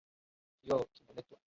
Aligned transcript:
Kioo 0.61 0.83
kimeletwa. 0.93 1.37